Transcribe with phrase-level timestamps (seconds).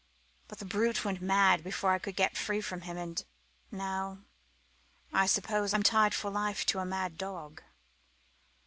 [0.47, 3.23] But the brute went mad before I could get free from him; and
[3.71, 4.23] now,
[5.13, 7.61] I suppose, I'm tied for life to a mad dog."